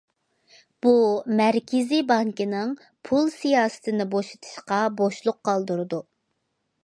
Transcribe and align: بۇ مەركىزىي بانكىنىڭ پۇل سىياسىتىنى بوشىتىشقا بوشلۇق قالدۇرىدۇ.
بۇ 0.85 0.93
مەركىزىي 1.41 2.01
بانكىنىڭ 2.11 2.71
پۇل 3.09 3.29
سىياسىتىنى 3.35 4.09
بوشىتىشقا 4.15 4.79
بوشلۇق 5.03 5.39
قالدۇرىدۇ. 5.51 6.01